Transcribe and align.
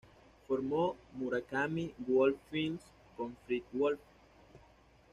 Formó 0.47 0.95
Murakami-Wolf 1.13 2.35
Films 2.49 2.81
con 3.15 3.37
Fred 3.45 3.61
Wolf. 3.73 3.99